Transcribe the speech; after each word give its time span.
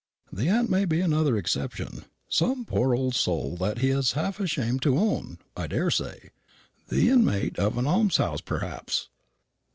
"The 0.33 0.49
aunt 0.49 0.67
may 0.67 0.85
be 0.85 0.99
another 0.99 1.37
exception; 1.37 2.05
some 2.27 2.65
poor 2.65 2.95
old 2.95 3.13
soul 3.13 3.55
that 3.57 3.77
he's 3.77 4.13
half 4.13 4.39
ashamed 4.39 4.81
to 4.81 4.97
own, 4.97 5.37
I 5.55 5.67
daresay 5.67 6.29
the 6.87 7.11
inmate 7.11 7.59
of 7.59 7.77
an 7.77 7.85
almshouse, 7.85 8.41
perhaps. 8.41 9.09